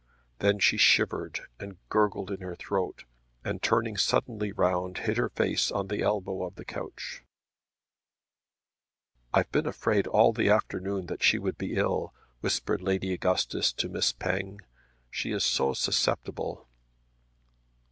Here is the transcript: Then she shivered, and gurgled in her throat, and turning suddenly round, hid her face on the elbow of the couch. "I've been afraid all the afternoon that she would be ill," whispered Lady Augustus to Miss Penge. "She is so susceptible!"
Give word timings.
Then 0.39 0.57
she 0.57 0.77
shivered, 0.77 1.41
and 1.59 1.77
gurgled 1.89 2.31
in 2.31 2.39
her 2.41 2.55
throat, 2.55 3.03
and 3.43 3.61
turning 3.61 3.97
suddenly 3.97 4.51
round, 4.51 4.97
hid 4.97 5.17
her 5.17 5.29
face 5.29 5.71
on 5.71 5.89
the 5.89 6.01
elbow 6.01 6.41
of 6.43 6.55
the 6.55 6.65
couch. 6.65 7.23
"I've 9.31 9.51
been 9.51 9.67
afraid 9.67 10.07
all 10.07 10.33
the 10.33 10.49
afternoon 10.49 11.05
that 11.05 11.21
she 11.21 11.37
would 11.37 11.59
be 11.59 11.75
ill," 11.75 12.15
whispered 12.39 12.81
Lady 12.81 13.13
Augustus 13.13 13.71
to 13.73 13.89
Miss 13.89 14.11
Penge. 14.11 14.61
"She 15.11 15.33
is 15.33 15.43
so 15.43 15.71
susceptible!" 15.73 16.67